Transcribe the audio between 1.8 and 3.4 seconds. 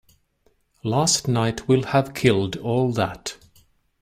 have killed all that.